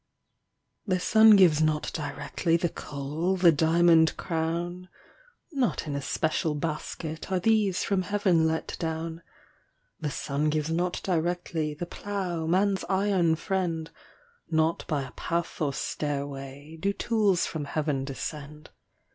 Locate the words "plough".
11.85-12.47